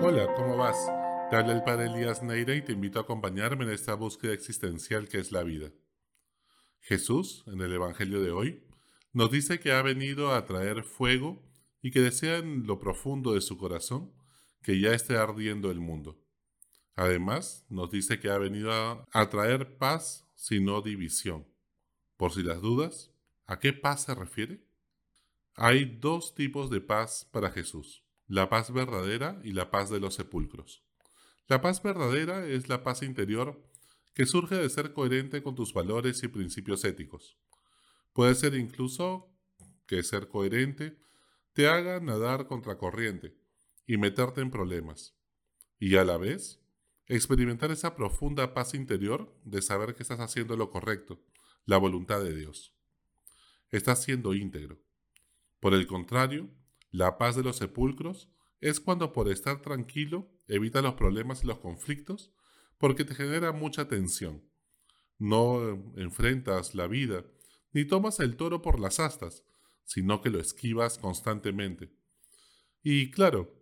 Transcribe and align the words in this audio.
Hola, 0.00 0.34
¿cómo 0.34 0.56
vas? 0.56 0.76
Te 1.30 1.36
habla 1.36 1.52
el 1.52 1.62
padre 1.62 1.86
Elías 1.86 2.22
Neira 2.22 2.54
y 2.56 2.62
te 2.62 2.72
invito 2.72 2.98
a 2.98 3.02
acompañarme 3.02 3.64
en 3.64 3.70
esta 3.70 3.94
búsqueda 3.94 4.32
existencial 4.32 5.08
que 5.08 5.18
es 5.18 5.30
la 5.30 5.44
vida. 5.44 5.70
Jesús, 6.80 7.44
en 7.46 7.60
el 7.60 7.72
Evangelio 7.72 8.20
de 8.20 8.32
hoy, 8.32 8.66
nos 9.12 9.30
dice 9.30 9.60
que 9.60 9.72
ha 9.72 9.80
venido 9.82 10.34
a 10.34 10.44
traer 10.46 10.82
fuego 10.82 11.42
y 11.80 11.92
que 11.92 12.00
desea 12.00 12.38
en 12.38 12.66
lo 12.66 12.80
profundo 12.80 13.34
de 13.34 13.40
su 13.40 13.56
corazón 13.56 14.12
que 14.62 14.80
ya 14.80 14.92
esté 14.92 15.16
ardiendo 15.16 15.70
el 15.70 15.78
mundo. 15.78 16.20
Además, 16.96 17.64
nos 17.70 17.90
dice 17.90 18.18
que 18.18 18.30
ha 18.30 18.38
venido 18.38 18.72
a, 18.72 19.30
traer 19.30 19.78
paz, 19.78 20.28
sino 20.34 20.82
división. 20.82 21.46
Por 22.16 22.32
si 22.32 22.42
las 22.42 22.60
dudas, 22.60 23.12
¿a 23.46 23.60
qué 23.60 23.72
paz 23.72 24.02
se 24.02 24.14
refiere? 24.14 24.66
Hay 25.54 25.84
dos 25.84 26.34
tipos 26.34 26.68
de 26.68 26.80
paz 26.80 27.28
para 27.30 27.50
Jesús 27.50 28.03
la 28.26 28.48
paz 28.48 28.72
verdadera 28.72 29.40
y 29.44 29.52
la 29.52 29.70
paz 29.70 29.90
de 29.90 30.00
los 30.00 30.14
sepulcros. 30.14 30.82
La 31.46 31.60
paz 31.60 31.82
verdadera 31.82 32.46
es 32.46 32.68
la 32.68 32.82
paz 32.82 33.02
interior 33.02 33.62
que 34.14 34.26
surge 34.26 34.54
de 34.54 34.70
ser 34.70 34.92
coherente 34.92 35.42
con 35.42 35.54
tus 35.54 35.74
valores 35.74 36.22
y 36.22 36.28
principios 36.28 36.84
éticos. 36.84 37.36
Puede 38.12 38.34
ser 38.34 38.54
incluso 38.54 39.28
que 39.86 40.02
ser 40.02 40.28
coherente 40.28 40.96
te 41.52 41.68
haga 41.68 42.00
nadar 42.00 42.46
contracorriente 42.46 43.36
y 43.86 43.96
meterte 43.96 44.40
en 44.40 44.50
problemas. 44.50 45.14
Y 45.78 45.96
a 45.96 46.04
la 46.04 46.16
vez, 46.16 46.60
experimentar 47.06 47.70
esa 47.70 47.94
profunda 47.94 48.54
paz 48.54 48.74
interior 48.74 49.36
de 49.44 49.60
saber 49.62 49.94
que 49.94 50.02
estás 50.02 50.20
haciendo 50.20 50.56
lo 50.56 50.70
correcto, 50.70 51.20
la 51.66 51.76
voluntad 51.76 52.22
de 52.22 52.34
Dios. 52.34 52.74
Estás 53.70 54.02
siendo 54.02 54.34
íntegro. 54.34 54.80
Por 55.60 55.74
el 55.74 55.86
contrario, 55.86 56.48
la 56.94 57.18
paz 57.18 57.34
de 57.34 57.42
los 57.42 57.56
sepulcros 57.56 58.30
es 58.60 58.78
cuando 58.78 59.12
por 59.12 59.28
estar 59.28 59.60
tranquilo 59.60 60.30
evita 60.46 60.80
los 60.80 60.94
problemas 60.94 61.42
y 61.42 61.48
los 61.48 61.58
conflictos 61.58 62.32
porque 62.78 63.04
te 63.04 63.16
genera 63.16 63.50
mucha 63.50 63.88
tensión. 63.88 64.48
No 65.18 65.92
enfrentas 65.96 66.76
la 66.76 66.86
vida 66.86 67.24
ni 67.72 67.84
tomas 67.84 68.20
el 68.20 68.36
toro 68.36 68.62
por 68.62 68.78
las 68.78 69.00
astas, 69.00 69.42
sino 69.82 70.22
que 70.22 70.30
lo 70.30 70.38
esquivas 70.38 70.98
constantemente. 70.98 71.92
Y 72.80 73.10
claro, 73.10 73.52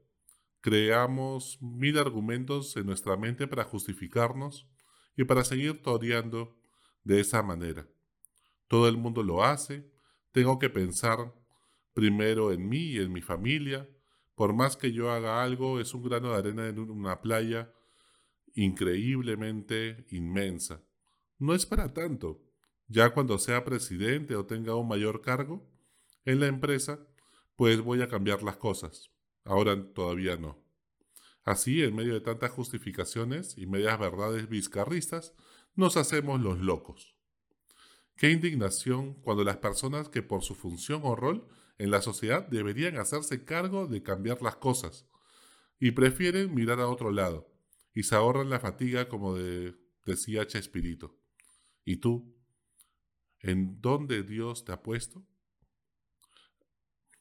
creamos 0.60 1.56
mil 1.62 1.96
argumentos 1.96 2.76
en 2.76 2.84
nuestra 2.84 3.16
mente 3.16 3.46
para 3.46 3.64
justificarnos 3.64 4.68
y 5.16 5.24
para 5.24 5.42
seguir 5.42 5.80
toreando 5.80 6.60
de 7.02 7.20
esa 7.20 7.42
manera. 7.42 7.88
Todo 8.68 8.88
el 8.88 8.98
mundo 8.98 9.22
lo 9.22 9.42
hace, 9.42 9.90
tengo 10.32 10.58
que 10.58 10.68
pensar 10.68 11.32
primero 11.94 12.52
en 12.52 12.68
mí 12.68 12.92
y 12.92 12.98
en 12.98 13.12
mi 13.12 13.22
familia. 13.22 13.88
Por 14.34 14.54
más 14.54 14.76
que 14.76 14.92
yo 14.92 15.10
haga 15.10 15.42
algo, 15.42 15.80
es 15.80 15.94
un 15.94 16.02
grano 16.02 16.32
de 16.32 16.38
arena 16.38 16.68
en 16.68 16.78
una 16.78 17.20
playa 17.20 17.72
increíblemente 18.54 20.06
inmensa. 20.10 20.82
No 21.38 21.54
es 21.54 21.66
para 21.66 21.92
tanto. 21.92 22.42
Ya 22.88 23.10
cuando 23.10 23.38
sea 23.38 23.64
presidente 23.64 24.36
o 24.36 24.46
tenga 24.46 24.74
un 24.74 24.88
mayor 24.88 25.22
cargo 25.22 25.66
en 26.24 26.40
la 26.40 26.46
empresa, 26.46 27.06
pues 27.56 27.80
voy 27.80 28.02
a 28.02 28.08
cambiar 28.08 28.42
las 28.42 28.56
cosas. 28.56 29.10
Ahora 29.44 29.92
todavía 29.92 30.36
no. 30.36 30.62
Así, 31.44 31.82
en 31.82 31.96
medio 31.96 32.14
de 32.14 32.20
tantas 32.20 32.52
justificaciones 32.52 33.58
y 33.58 33.66
medias 33.66 33.98
verdades 33.98 34.48
vizcarristas, 34.48 35.34
nos 35.74 35.96
hacemos 35.96 36.40
los 36.40 36.58
locos. 36.58 37.16
Qué 38.16 38.30
indignación 38.30 39.14
cuando 39.14 39.42
las 39.42 39.56
personas 39.56 40.08
que 40.08 40.22
por 40.22 40.42
su 40.42 40.54
función 40.54 41.00
o 41.04 41.16
rol 41.16 41.48
en 41.82 41.90
la 41.90 42.00
sociedad 42.00 42.46
deberían 42.46 42.96
hacerse 42.96 43.44
cargo 43.44 43.88
de 43.88 44.04
cambiar 44.04 44.40
las 44.40 44.54
cosas 44.54 45.04
y 45.80 45.90
prefieren 45.90 46.54
mirar 46.54 46.78
a 46.78 46.86
otro 46.86 47.10
lado 47.10 47.52
y 47.92 48.04
se 48.04 48.14
ahorran 48.14 48.50
la 48.50 48.60
fatiga 48.60 49.08
como 49.08 49.34
de, 49.34 49.74
decía 50.06 50.46
Chespirito. 50.46 51.18
¿Y 51.84 51.96
tú? 51.96 52.36
¿En 53.40 53.80
dónde 53.80 54.22
Dios 54.22 54.64
te 54.64 54.70
ha 54.70 54.80
puesto? 54.80 55.26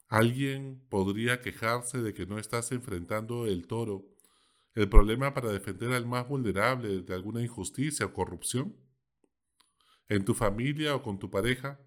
¿Alguien 0.08 0.86
podría 0.90 1.42
quejarse 1.42 1.98
de 2.04 2.14
que 2.14 2.28
no 2.28 2.38
estás 2.38 2.72
enfrentando 2.72 3.48
el 3.48 3.66
toro, 3.66 4.06
el 4.76 4.88
problema 4.88 5.34
para 5.34 5.52
defender 5.52 5.92
al 5.92 6.06
más 6.06 6.28
vulnerable 6.28 7.02
de 7.02 7.14
alguna 7.16 7.42
injusticia 7.42 8.06
o 8.06 8.14
corrupción? 8.14 8.78
¿En 10.08 10.24
tu 10.24 10.36
familia 10.36 10.94
o 10.96 11.02
con 11.02 11.18
tu 11.18 11.32
pareja? 11.32 11.80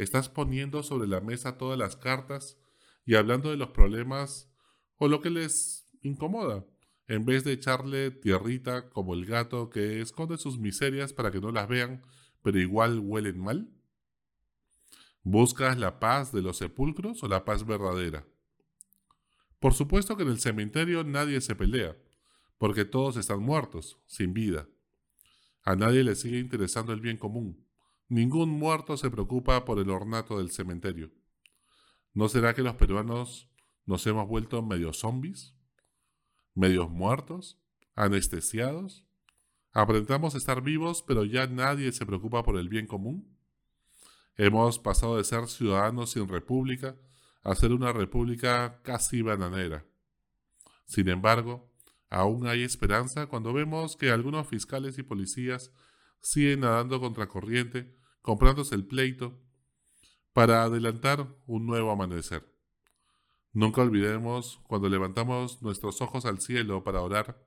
Estás 0.00 0.30
poniendo 0.30 0.82
sobre 0.82 1.06
la 1.06 1.20
mesa 1.20 1.58
todas 1.58 1.78
las 1.78 1.94
cartas 1.94 2.56
y 3.04 3.16
hablando 3.16 3.50
de 3.50 3.58
los 3.58 3.68
problemas 3.68 4.50
o 4.96 5.08
lo 5.08 5.20
que 5.20 5.28
les 5.28 5.86
incomoda, 6.00 6.64
en 7.06 7.26
vez 7.26 7.44
de 7.44 7.52
echarle 7.52 8.10
tierrita 8.10 8.88
como 8.88 9.12
el 9.12 9.26
gato 9.26 9.68
que 9.68 10.00
esconde 10.00 10.38
sus 10.38 10.58
miserias 10.58 11.12
para 11.12 11.30
que 11.30 11.42
no 11.42 11.52
las 11.52 11.68
vean, 11.68 12.02
pero 12.40 12.58
igual 12.58 12.98
huelen 12.98 13.38
mal. 13.38 13.68
¿Buscas 15.22 15.76
la 15.76 16.00
paz 16.00 16.32
de 16.32 16.40
los 16.40 16.56
sepulcros 16.56 17.22
o 17.22 17.28
la 17.28 17.44
paz 17.44 17.66
verdadera? 17.66 18.26
Por 19.58 19.74
supuesto 19.74 20.16
que 20.16 20.22
en 20.22 20.30
el 20.30 20.40
cementerio 20.40 21.04
nadie 21.04 21.42
se 21.42 21.54
pelea, 21.54 21.94
porque 22.56 22.86
todos 22.86 23.18
están 23.18 23.42
muertos, 23.42 23.98
sin 24.06 24.32
vida. 24.32 24.66
A 25.62 25.76
nadie 25.76 26.02
le 26.04 26.14
sigue 26.14 26.38
interesando 26.38 26.94
el 26.94 27.02
bien 27.02 27.18
común. 27.18 27.69
Ningún 28.10 28.50
muerto 28.50 28.96
se 28.96 29.08
preocupa 29.08 29.64
por 29.64 29.78
el 29.78 29.88
ornato 29.88 30.38
del 30.38 30.50
cementerio. 30.50 31.12
¿No 32.12 32.28
será 32.28 32.54
que 32.54 32.62
los 32.62 32.74
peruanos 32.74 33.48
nos 33.86 34.04
hemos 34.08 34.26
vuelto 34.26 34.60
medio 34.62 34.92
zombies? 34.92 35.54
¿Medios 36.52 36.90
muertos? 36.90 37.62
¿Anestesiados? 37.94 39.06
¿Aprendamos 39.72 40.34
a 40.34 40.38
estar 40.38 40.60
vivos 40.60 41.04
pero 41.06 41.24
ya 41.24 41.46
nadie 41.46 41.92
se 41.92 42.04
preocupa 42.04 42.42
por 42.42 42.56
el 42.56 42.68
bien 42.68 42.88
común? 42.88 43.38
Hemos 44.36 44.80
pasado 44.80 45.16
de 45.16 45.22
ser 45.22 45.46
ciudadanos 45.46 46.10
sin 46.10 46.26
república 46.26 46.96
a 47.44 47.54
ser 47.54 47.70
una 47.72 47.92
república 47.92 48.82
casi 48.82 49.22
bananera. 49.22 49.86
Sin 50.84 51.08
embargo, 51.08 51.72
aún 52.08 52.48
hay 52.48 52.64
esperanza 52.64 53.28
cuando 53.28 53.52
vemos 53.52 53.96
que 53.96 54.10
algunos 54.10 54.48
fiscales 54.48 54.98
y 54.98 55.04
policías 55.04 55.72
siguen 56.20 56.60
nadando 56.60 56.98
contracorriente 56.98 57.99
comprándose 58.22 58.74
el 58.74 58.86
pleito 58.86 59.38
para 60.32 60.62
adelantar 60.62 61.26
un 61.46 61.66
nuevo 61.66 61.90
amanecer. 61.90 62.46
Nunca 63.52 63.82
olvidemos, 63.82 64.60
cuando 64.68 64.88
levantamos 64.88 65.60
nuestros 65.60 66.00
ojos 66.00 66.24
al 66.24 66.40
cielo 66.40 66.84
para 66.84 67.02
orar, 67.02 67.44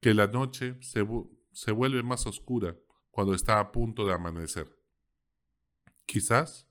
que 0.00 0.14
la 0.14 0.26
noche 0.26 0.76
se, 0.80 1.06
se 1.52 1.72
vuelve 1.72 2.02
más 2.02 2.26
oscura 2.26 2.76
cuando 3.10 3.34
está 3.34 3.60
a 3.60 3.70
punto 3.70 4.06
de 4.06 4.14
amanecer. 4.14 4.74
Quizás 6.06 6.68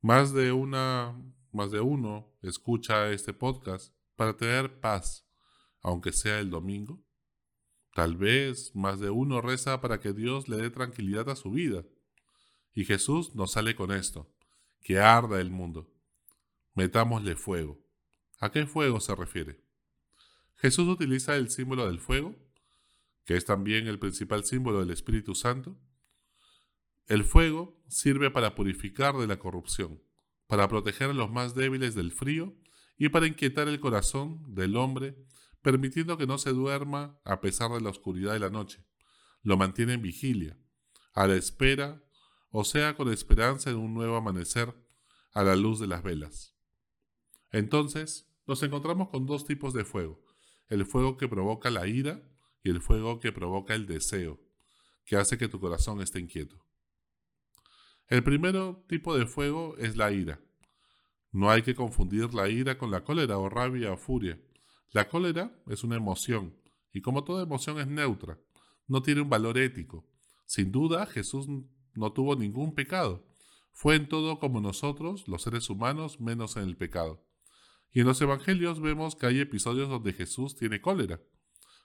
más 0.00 0.32
de 0.32 0.52
una, 0.52 1.20
más 1.52 1.70
de 1.70 1.80
uno 1.80 2.32
escucha 2.42 3.10
este 3.10 3.32
podcast 3.32 3.92
para 4.14 4.36
tener 4.36 4.80
paz, 4.80 5.28
aunque 5.82 6.12
sea 6.12 6.38
el 6.38 6.50
domingo. 6.50 7.02
Tal 7.94 8.16
vez 8.16 8.74
más 8.74 9.00
de 9.00 9.10
uno 9.10 9.40
reza 9.40 9.80
para 9.80 9.98
que 10.00 10.12
Dios 10.12 10.48
le 10.48 10.58
dé 10.58 10.70
tranquilidad 10.70 11.28
a 11.30 11.36
su 11.36 11.50
vida 11.50 11.84
y 12.76 12.84
Jesús 12.84 13.34
nos 13.34 13.52
sale 13.52 13.74
con 13.74 13.90
esto, 13.90 14.30
que 14.82 14.98
arda 14.98 15.40
el 15.40 15.50
mundo. 15.50 15.90
Metámosle 16.74 17.34
fuego. 17.34 17.82
¿A 18.38 18.52
qué 18.52 18.66
fuego 18.66 19.00
se 19.00 19.14
refiere? 19.14 19.64
Jesús 20.56 20.86
utiliza 20.86 21.36
el 21.36 21.48
símbolo 21.48 21.86
del 21.86 22.00
fuego, 22.00 22.36
que 23.24 23.34
es 23.34 23.46
también 23.46 23.86
el 23.86 23.98
principal 23.98 24.44
símbolo 24.44 24.80
del 24.80 24.90
Espíritu 24.90 25.34
Santo. 25.34 25.74
El 27.06 27.24
fuego 27.24 27.82
sirve 27.88 28.30
para 28.30 28.54
purificar 28.54 29.16
de 29.16 29.26
la 29.26 29.38
corrupción, 29.38 30.02
para 30.46 30.68
proteger 30.68 31.08
a 31.10 31.14
los 31.14 31.30
más 31.30 31.54
débiles 31.54 31.94
del 31.94 32.12
frío 32.12 32.54
y 32.98 33.08
para 33.08 33.26
inquietar 33.26 33.68
el 33.68 33.80
corazón 33.80 34.54
del 34.54 34.76
hombre, 34.76 35.16
permitiendo 35.62 36.18
que 36.18 36.26
no 36.26 36.36
se 36.36 36.50
duerma 36.50 37.18
a 37.24 37.40
pesar 37.40 37.70
de 37.70 37.80
la 37.80 37.88
oscuridad 37.88 38.34
de 38.34 38.40
la 38.40 38.50
noche. 38.50 38.84
Lo 39.42 39.56
mantiene 39.56 39.94
en 39.94 40.02
vigilia, 40.02 40.58
a 41.14 41.26
la 41.26 41.36
espera 41.36 42.02
o 42.58 42.64
sea 42.64 42.96
con 42.96 43.12
esperanza 43.12 43.68
en 43.68 43.76
un 43.76 43.92
nuevo 43.92 44.16
amanecer 44.16 44.74
a 45.34 45.42
la 45.42 45.56
luz 45.56 45.78
de 45.78 45.86
las 45.86 46.02
velas. 46.02 46.56
Entonces, 47.50 48.32
nos 48.46 48.62
encontramos 48.62 49.10
con 49.10 49.26
dos 49.26 49.44
tipos 49.44 49.74
de 49.74 49.84
fuego, 49.84 50.24
el 50.68 50.86
fuego 50.86 51.18
que 51.18 51.28
provoca 51.28 51.68
la 51.68 51.86
ira 51.86 52.26
y 52.64 52.70
el 52.70 52.80
fuego 52.80 53.20
que 53.20 53.30
provoca 53.30 53.74
el 53.74 53.86
deseo, 53.86 54.40
que 55.04 55.16
hace 55.16 55.36
que 55.36 55.48
tu 55.48 55.60
corazón 55.60 56.00
esté 56.00 56.18
inquieto. 56.18 56.64
El 58.08 58.24
primero 58.24 58.86
tipo 58.88 59.14
de 59.18 59.26
fuego 59.26 59.76
es 59.76 59.98
la 59.98 60.10
ira. 60.10 60.40
No 61.32 61.50
hay 61.50 61.60
que 61.60 61.74
confundir 61.74 62.32
la 62.32 62.48
ira 62.48 62.78
con 62.78 62.90
la 62.90 63.04
cólera 63.04 63.36
o 63.36 63.50
rabia 63.50 63.92
o 63.92 63.98
furia. 63.98 64.40
La 64.92 65.10
cólera 65.10 65.54
es 65.66 65.84
una 65.84 65.96
emoción, 65.96 66.56
y 66.90 67.02
como 67.02 67.22
toda 67.22 67.42
emoción 67.42 67.78
es 67.80 67.86
neutra, 67.86 68.40
no 68.86 69.02
tiene 69.02 69.20
un 69.20 69.28
valor 69.28 69.58
ético. 69.58 70.08
Sin 70.46 70.72
duda, 70.72 71.04
Jesús 71.04 71.48
no 71.96 72.12
tuvo 72.12 72.36
ningún 72.36 72.74
pecado. 72.74 73.26
Fue 73.72 73.96
en 73.96 74.08
todo 74.08 74.38
como 74.38 74.60
nosotros, 74.60 75.28
los 75.28 75.42
seres 75.42 75.68
humanos, 75.68 76.20
menos 76.20 76.56
en 76.56 76.62
el 76.62 76.76
pecado. 76.76 77.22
Y 77.92 78.00
en 78.00 78.06
los 78.06 78.20
evangelios 78.20 78.80
vemos 78.80 79.16
que 79.16 79.26
hay 79.26 79.40
episodios 79.40 79.88
donde 79.88 80.12
Jesús 80.12 80.56
tiene 80.56 80.80
cólera. 80.80 81.20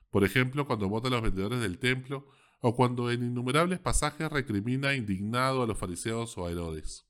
Por 0.10 0.24
ejemplo, 0.24 0.68
cuando 0.68 0.90
vota 0.90 1.08
a 1.08 1.12
los 1.12 1.22
vendedores 1.22 1.62
del 1.62 1.80
templo 1.80 2.28
o 2.60 2.76
cuando 2.76 3.10
en 3.12 3.24
innumerables 3.24 3.80
pasajes 3.80 4.30
recrimina 4.30 4.94
indignado 4.94 5.64
a 5.64 5.68
los 5.68 5.78
fariseos 5.78 6.38
o 6.38 6.46
a 6.46 6.52
Herodes. 6.52 7.08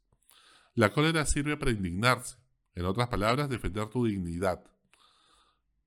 La 0.74 0.94
cólera 0.94 1.26
sirve 1.26 1.58
para 1.58 1.72
indignarse, 1.72 2.38
en 2.74 2.86
otras 2.86 3.10
palabras, 3.10 3.50
defender 3.50 3.90
tu 3.90 4.06
dignidad, 4.06 4.64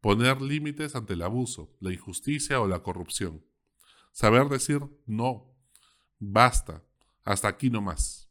poner 0.02 0.42
límites 0.42 0.94
ante 0.94 1.14
el 1.14 1.22
abuso, 1.22 1.74
la 1.80 1.92
injusticia 1.92 2.60
o 2.60 2.68
la 2.68 2.82
corrupción, 2.82 3.42
saber 4.12 4.48
decir 4.50 4.82
no, 5.06 5.56
basta, 6.18 6.84
hasta 7.24 7.48
aquí 7.48 7.70
no 7.70 7.80
más. 7.80 8.30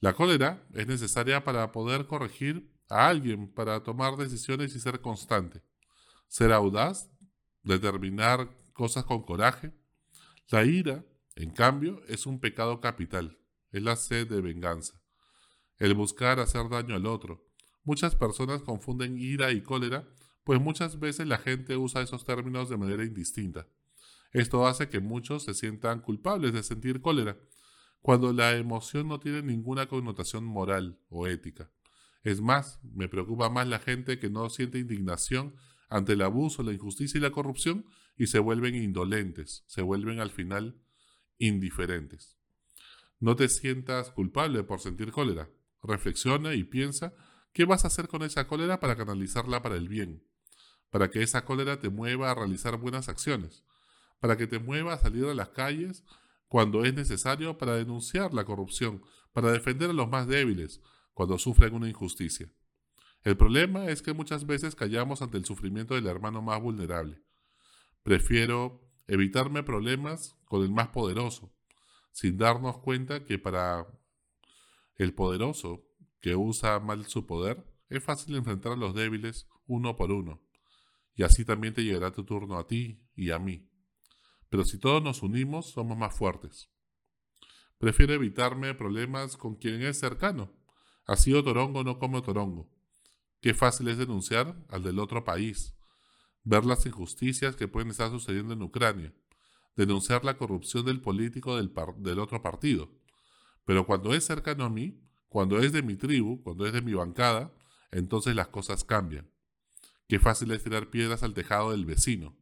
La 0.00 0.14
cólera 0.14 0.66
es 0.74 0.86
necesaria 0.86 1.44
para 1.44 1.72
poder 1.72 2.06
corregir 2.06 2.72
a 2.88 3.08
alguien, 3.08 3.52
para 3.52 3.82
tomar 3.82 4.16
decisiones 4.16 4.74
y 4.74 4.80
ser 4.80 5.00
constante, 5.00 5.62
ser 6.28 6.52
audaz, 6.52 7.10
determinar 7.62 8.48
cosas 8.72 9.04
con 9.04 9.22
coraje. 9.22 9.72
La 10.50 10.64
ira, 10.64 11.04
en 11.34 11.50
cambio, 11.50 12.00
es 12.06 12.26
un 12.26 12.40
pecado 12.40 12.80
capital, 12.80 13.38
es 13.72 13.82
la 13.82 13.96
sed 13.96 14.28
de 14.28 14.40
venganza, 14.40 15.02
el 15.78 15.94
buscar 15.94 16.38
hacer 16.38 16.68
daño 16.68 16.94
al 16.94 17.06
otro. 17.06 17.44
Muchas 17.82 18.14
personas 18.14 18.62
confunden 18.62 19.18
ira 19.18 19.50
y 19.50 19.62
cólera, 19.62 20.08
pues 20.44 20.60
muchas 20.60 20.98
veces 21.00 21.26
la 21.26 21.38
gente 21.38 21.76
usa 21.76 22.02
esos 22.02 22.24
términos 22.24 22.68
de 22.68 22.76
manera 22.76 23.04
indistinta. 23.04 23.66
Esto 24.32 24.66
hace 24.66 24.88
que 24.88 25.00
muchos 25.00 25.44
se 25.44 25.54
sientan 25.54 26.00
culpables 26.00 26.52
de 26.52 26.62
sentir 26.62 27.00
cólera, 27.00 27.36
cuando 28.02 28.32
la 28.32 28.56
emoción 28.56 29.08
no 29.08 29.20
tiene 29.20 29.42
ninguna 29.42 29.86
connotación 29.86 30.44
moral 30.44 30.98
o 31.08 31.26
ética. 31.26 31.70
Es 32.22 32.40
más, 32.40 32.80
me 32.82 33.08
preocupa 33.08 33.48
más 33.48 33.66
la 33.68 33.78
gente 33.78 34.18
que 34.18 34.30
no 34.30 34.48
siente 34.50 34.78
indignación 34.78 35.54
ante 35.88 36.12
el 36.12 36.22
abuso, 36.22 36.62
la 36.62 36.72
injusticia 36.72 37.18
y 37.18 37.22
la 37.22 37.30
corrupción 37.30 37.86
y 38.16 38.26
se 38.26 38.38
vuelven 38.38 38.74
indolentes, 38.74 39.64
se 39.66 39.82
vuelven 39.82 40.20
al 40.20 40.30
final 40.30 40.80
indiferentes. 41.38 42.36
No 43.20 43.36
te 43.36 43.48
sientas 43.48 44.10
culpable 44.10 44.62
por 44.62 44.80
sentir 44.80 45.12
cólera. 45.12 45.48
Reflexiona 45.82 46.54
y 46.54 46.64
piensa 46.64 47.14
qué 47.52 47.64
vas 47.64 47.84
a 47.84 47.88
hacer 47.88 48.08
con 48.08 48.22
esa 48.22 48.46
cólera 48.46 48.80
para 48.80 48.96
canalizarla 48.96 49.62
para 49.62 49.76
el 49.76 49.88
bien, 49.88 50.24
para 50.90 51.10
que 51.10 51.22
esa 51.22 51.44
cólera 51.44 51.80
te 51.80 51.88
mueva 51.88 52.30
a 52.30 52.34
realizar 52.34 52.76
buenas 52.76 53.08
acciones, 53.08 53.64
para 54.20 54.36
que 54.36 54.46
te 54.46 54.58
mueva 54.58 54.94
a 54.94 54.98
salir 54.98 55.24
a 55.24 55.34
las 55.34 55.50
calles 55.50 56.04
cuando 56.48 56.84
es 56.84 56.94
necesario 56.94 57.58
para 57.58 57.76
denunciar 57.76 58.34
la 58.34 58.44
corrupción, 58.44 59.02
para 59.32 59.52
defender 59.52 59.90
a 59.90 59.92
los 59.94 60.08
más 60.08 60.26
débiles 60.26 60.80
cuando 61.12 61.38
sufren 61.38 61.74
una 61.74 61.88
injusticia. 61.88 62.50
El 63.22 63.36
problema 63.36 63.86
es 63.86 64.02
que 64.02 64.12
muchas 64.14 64.46
veces 64.46 64.74
callamos 64.74 65.22
ante 65.22 65.36
el 65.36 65.44
sufrimiento 65.44 65.94
del 65.94 66.06
hermano 66.06 66.40
más 66.40 66.60
vulnerable. 66.60 67.22
Prefiero 68.02 68.80
evitarme 69.06 69.62
problemas 69.62 70.36
con 70.44 70.62
el 70.62 70.70
más 70.70 70.88
poderoso, 70.88 71.52
sin 72.12 72.38
darnos 72.38 72.78
cuenta 72.78 73.24
que 73.24 73.38
para 73.38 73.86
el 74.96 75.14
poderoso 75.14 75.84
que 76.20 76.36
usa 76.36 76.80
mal 76.80 77.04
su 77.06 77.26
poder, 77.26 77.64
es 77.88 78.02
fácil 78.02 78.36
enfrentar 78.36 78.72
a 78.72 78.76
los 78.76 78.94
débiles 78.94 79.48
uno 79.66 79.96
por 79.96 80.10
uno, 80.10 80.42
y 81.14 81.22
así 81.22 81.44
también 81.44 81.74
te 81.74 81.84
llegará 81.84 82.12
tu 82.12 82.24
turno 82.24 82.58
a 82.58 82.66
ti 82.66 83.02
y 83.14 83.30
a 83.30 83.38
mí. 83.38 83.67
Pero 84.48 84.64
si 84.64 84.78
todos 84.78 85.02
nos 85.02 85.22
unimos, 85.22 85.70
somos 85.70 85.96
más 85.96 86.14
fuertes. 86.14 86.70
Prefiero 87.78 88.12
evitarme 88.14 88.74
problemas 88.74 89.36
con 89.36 89.54
quien 89.54 89.82
es 89.82 89.98
cercano. 89.98 90.52
Así 91.06 91.32
o 91.32 91.44
torongo 91.44 91.84
no 91.84 91.98
come 91.98 92.20
torongo. 92.22 92.68
Qué 93.40 93.54
fácil 93.54 93.88
es 93.88 93.98
denunciar 93.98 94.56
al 94.68 94.82
del 94.82 94.98
otro 94.98 95.24
país, 95.24 95.76
ver 96.42 96.64
las 96.64 96.84
injusticias 96.86 97.54
que 97.54 97.68
pueden 97.68 97.90
estar 97.90 98.10
sucediendo 98.10 98.52
en 98.54 98.62
Ucrania, 98.62 99.14
denunciar 99.76 100.24
la 100.24 100.36
corrupción 100.36 100.84
del 100.84 101.00
político 101.00 101.56
del, 101.56 101.72
del 101.98 102.18
otro 102.18 102.42
partido. 102.42 102.90
Pero 103.64 103.86
cuando 103.86 104.12
es 104.12 104.24
cercano 104.24 104.64
a 104.64 104.70
mí, 104.70 105.00
cuando 105.28 105.60
es 105.60 105.72
de 105.72 105.82
mi 105.82 105.94
tribu, 105.94 106.42
cuando 106.42 106.66
es 106.66 106.72
de 106.72 106.82
mi 106.82 106.94
bancada, 106.94 107.54
entonces 107.92 108.34
las 108.34 108.48
cosas 108.48 108.82
cambian. 108.82 109.30
Qué 110.08 110.18
fácil 110.18 110.50
es 110.50 110.64
tirar 110.64 110.90
piedras 110.90 111.22
al 111.22 111.34
tejado 111.34 111.70
del 111.70 111.84
vecino. 111.84 112.34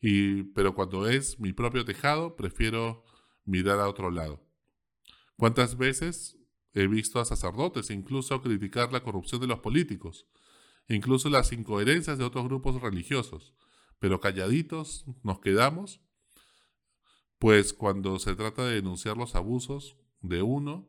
Y, 0.00 0.44
pero 0.54 0.74
cuando 0.74 1.08
es 1.08 1.40
mi 1.40 1.52
propio 1.52 1.84
tejado, 1.84 2.36
prefiero 2.36 3.04
mirar 3.44 3.80
a 3.80 3.88
otro 3.88 4.10
lado. 4.10 4.42
¿Cuántas 5.36 5.76
veces 5.76 6.36
he 6.74 6.86
visto 6.86 7.20
a 7.20 7.24
sacerdotes 7.24 7.90
incluso 7.90 8.40
criticar 8.42 8.92
la 8.92 9.02
corrupción 9.02 9.40
de 9.40 9.46
los 9.46 9.60
políticos, 9.60 10.26
incluso 10.88 11.28
las 11.30 11.52
incoherencias 11.52 12.18
de 12.18 12.24
otros 12.24 12.44
grupos 12.44 12.80
religiosos? 12.80 13.54
Pero 13.98 14.20
calladitos 14.20 15.04
nos 15.22 15.40
quedamos, 15.40 16.00
pues 17.38 17.72
cuando 17.72 18.18
se 18.18 18.36
trata 18.36 18.64
de 18.64 18.76
denunciar 18.76 19.16
los 19.16 19.34
abusos 19.34 19.96
de 20.20 20.42
uno 20.42 20.88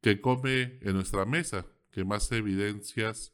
que 0.00 0.20
come 0.20 0.78
en 0.82 0.94
nuestra 0.94 1.24
mesa, 1.24 1.66
que 1.90 2.04
más 2.04 2.30
evidencias 2.32 3.32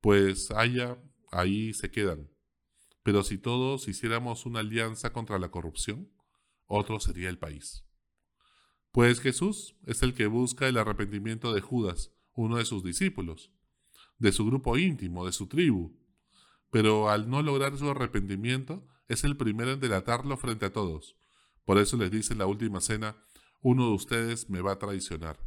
pues 0.00 0.50
haya, 0.50 0.98
ahí 1.32 1.72
se 1.74 1.90
quedan. 1.90 2.28
Pero 3.06 3.22
si 3.22 3.38
todos 3.38 3.86
hiciéramos 3.86 4.46
una 4.46 4.58
alianza 4.58 5.12
contra 5.12 5.38
la 5.38 5.48
corrupción, 5.48 6.10
otro 6.66 6.98
sería 6.98 7.28
el 7.28 7.38
país. 7.38 7.84
Pues 8.90 9.20
Jesús 9.20 9.76
es 9.86 10.02
el 10.02 10.12
que 10.12 10.26
busca 10.26 10.66
el 10.66 10.76
arrepentimiento 10.76 11.54
de 11.54 11.60
Judas, 11.60 12.10
uno 12.32 12.56
de 12.56 12.64
sus 12.64 12.82
discípulos, 12.82 13.52
de 14.18 14.32
su 14.32 14.44
grupo 14.44 14.76
íntimo, 14.76 15.24
de 15.24 15.30
su 15.30 15.46
tribu. 15.46 15.96
Pero 16.72 17.08
al 17.08 17.30
no 17.30 17.42
lograr 17.42 17.78
su 17.78 17.88
arrepentimiento, 17.88 18.88
es 19.06 19.22
el 19.22 19.36
primero 19.36 19.70
en 19.70 19.78
delatarlo 19.78 20.36
frente 20.36 20.66
a 20.66 20.72
todos. 20.72 21.16
Por 21.64 21.78
eso 21.78 21.96
les 21.96 22.10
dice 22.10 22.32
en 22.32 22.40
la 22.40 22.46
última 22.46 22.80
cena, 22.80 23.22
uno 23.62 23.86
de 23.86 23.94
ustedes 23.94 24.50
me 24.50 24.62
va 24.62 24.72
a 24.72 24.78
traicionar. 24.80 25.38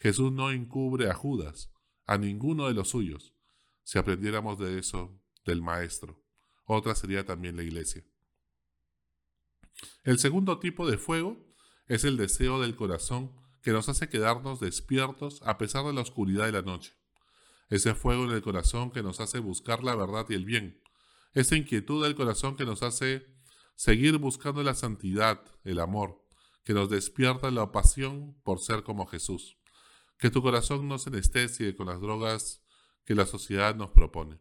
Jesús 0.00 0.32
no 0.32 0.50
encubre 0.50 1.08
a 1.08 1.14
Judas, 1.14 1.72
a 2.04 2.18
ninguno 2.18 2.66
de 2.66 2.74
los 2.74 2.88
suyos. 2.88 3.32
Si 3.84 3.96
aprendiéramos 3.96 4.58
de 4.58 4.76
eso 4.80 5.22
del 5.44 5.62
Maestro 5.62 6.20
otra 6.76 6.94
sería 6.94 7.24
también 7.24 7.56
la 7.56 7.64
iglesia. 7.64 8.04
El 10.04 10.18
segundo 10.18 10.58
tipo 10.60 10.88
de 10.88 10.98
fuego 10.98 11.36
es 11.88 12.04
el 12.04 12.16
deseo 12.16 12.60
del 12.60 12.76
corazón 12.76 13.32
que 13.62 13.72
nos 13.72 13.88
hace 13.88 14.08
quedarnos 14.08 14.60
despiertos 14.60 15.42
a 15.44 15.58
pesar 15.58 15.84
de 15.84 15.92
la 15.92 16.02
oscuridad 16.02 16.46
de 16.46 16.52
la 16.52 16.62
noche. 16.62 16.94
Ese 17.68 17.94
fuego 17.94 18.24
en 18.24 18.30
el 18.30 18.42
corazón 18.42 18.92
que 18.92 19.02
nos 19.02 19.20
hace 19.20 19.40
buscar 19.40 19.82
la 19.82 19.96
verdad 19.96 20.26
y 20.28 20.34
el 20.34 20.44
bien. 20.44 20.80
Esa 21.32 21.56
inquietud 21.56 22.02
del 22.04 22.14
corazón 22.14 22.56
que 22.56 22.64
nos 22.64 22.82
hace 22.82 23.26
seguir 23.74 24.18
buscando 24.18 24.62
la 24.62 24.74
santidad, 24.74 25.42
el 25.64 25.80
amor, 25.80 26.24
que 26.64 26.72
nos 26.72 26.88
despierta 26.88 27.50
la 27.50 27.72
pasión 27.72 28.40
por 28.44 28.60
ser 28.60 28.84
como 28.84 29.06
Jesús. 29.06 29.58
Que 30.18 30.30
tu 30.30 30.42
corazón 30.42 30.86
no 30.86 30.98
se 30.98 31.10
anestesie 31.10 31.74
con 31.74 31.86
las 31.86 32.00
drogas 32.00 32.62
que 33.04 33.14
la 33.14 33.26
sociedad 33.26 33.74
nos 33.74 33.90
propone 33.90 34.40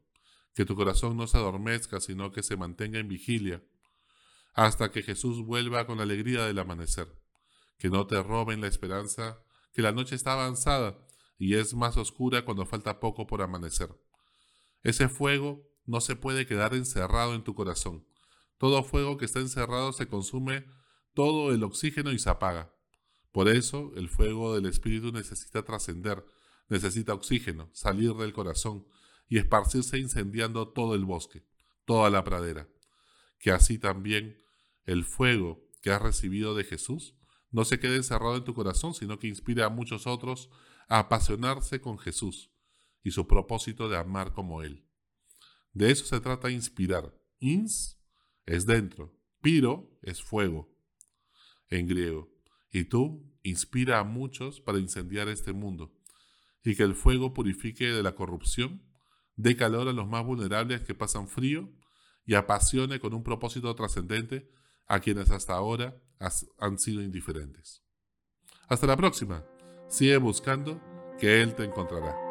que 0.53 0.65
tu 0.65 0.75
corazón 0.75 1.17
no 1.17 1.27
se 1.27 1.37
adormezca, 1.37 1.99
sino 1.99 2.31
que 2.31 2.43
se 2.43 2.57
mantenga 2.57 2.99
en 2.99 3.07
vigilia, 3.07 3.63
hasta 4.53 4.91
que 4.91 5.03
Jesús 5.03 5.45
vuelva 5.45 5.85
con 5.85 5.97
la 5.97 6.03
alegría 6.03 6.45
del 6.45 6.59
amanecer, 6.59 7.07
que 7.77 7.89
no 7.89 8.07
te 8.07 8.21
roben 8.21 8.61
la 8.61 8.67
esperanza, 8.67 9.41
que 9.73 9.81
la 9.81 9.91
noche 9.91 10.15
está 10.15 10.33
avanzada 10.33 10.97
y 11.37 11.55
es 11.55 11.73
más 11.73 11.97
oscura 11.97 12.43
cuando 12.43 12.65
falta 12.65 12.99
poco 12.99 13.25
por 13.25 13.41
amanecer. 13.41 13.89
Ese 14.83 15.07
fuego 15.07 15.63
no 15.85 16.01
se 16.01 16.15
puede 16.15 16.45
quedar 16.45 16.73
encerrado 16.73 17.33
en 17.33 17.43
tu 17.43 17.55
corazón. 17.55 18.05
Todo 18.57 18.83
fuego 18.83 19.17
que 19.17 19.25
está 19.25 19.39
encerrado 19.39 19.93
se 19.93 20.07
consume 20.07 20.65
todo 21.13 21.53
el 21.53 21.63
oxígeno 21.63 22.11
y 22.11 22.19
se 22.19 22.29
apaga. 22.29 22.73
Por 23.31 23.47
eso 23.47 23.91
el 23.95 24.09
fuego 24.09 24.55
del 24.55 24.65
Espíritu 24.65 25.11
necesita 25.11 25.63
trascender, 25.63 26.25
necesita 26.67 27.13
oxígeno, 27.13 27.69
salir 27.73 28.13
del 28.15 28.33
corazón, 28.33 28.85
y 29.29 29.37
esparcirse 29.37 29.99
incendiando 29.99 30.67
todo 30.69 30.95
el 30.95 31.05
bosque, 31.05 31.45
toda 31.85 32.09
la 32.09 32.23
pradera. 32.23 32.67
Que 33.37 33.51
así 33.51 33.77
también 33.77 34.37
el 34.83 35.05
fuego 35.05 35.63
que 35.81 35.91
has 35.91 36.01
recibido 36.01 36.55
de 36.55 36.65
Jesús 36.65 37.15
no 37.51 37.63
se 37.63 37.79
quede 37.79 37.95
encerrado 37.95 38.35
en 38.35 38.43
tu 38.43 38.53
corazón, 38.53 38.93
sino 38.93 39.19
que 39.19 39.27
inspire 39.27 39.63
a 39.63 39.69
muchos 39.69 40.07
otros 40.07 40.49
a 40.87 40.99
apasionarse 40.99 41.79
con 41.79 41.97
Jesús 41.99 42.51
y 43.03 43.11
su 43.11 43.27
propósito 43.27 43.87
de 43.87 43.97
amar 43.97 44.33
como 44.33 44.63
Él. 44.63 44.85
De 45.73 45.91
eso 45.91 46.05
se 46.05 46.19
trata 46.19 46.49
inspirar. 46.49 47.15
Ins 47.39 48.01
es 48.45 48.65
dentro, 48.65 49.15
piro 49.41 49.97
es 50.01 50.21
fuego 50.21 50.75
en 51.69 51.87
griego. 51.87 52.29
Y 52.71 52.85
tú 52.85 53.31
inspira 53.43 53.99
a 53.99 54.03
muchos 54.03 54.59
para 54.59 54.79
incendiar 54.79 55.27
este 55.29 55.53
mundo 55.53 55.95
y 56.63 56.75
que 56.75 56.83
el 56.83 56.95
fuego 56.95 57.33
purifique 57.33 57.85
de 57.85 58.03
la 58.03 58.15
corrupción 58.15 58.88
dé 59.39 59.55
calor 59.55 59.87
a 59.87 59.93
los 59.93 60.05
más 60.05 60.25
vulnerables 60.25 60.81
que 60.81 60.93
pasan 60.93 61.29
frío 61.29 61.69
y 62.25 62.35
apasione 62.35 62.99
con 62.99 63.13
un 63.13 63.23
propósito 63.23 63.73
trascendente 63.73 64.49
a 64.85 64.99
quienes 64.99 65.31
hasta 65.31 65.53
ahora 65.53 65.95
han 66.59 66.77
sido 66.77 67.01
indiferentes. 67.01 67.81
Hasta 68.67 68.85
la 68.85 68.97
próxima. 68.97 69.45
Sigue 69.87 70.17
buscando 70.17 70.81
que 71.17 71.41
Él 71.41 71.55
te 71.55 71.63
encontrará. 71.63 72.28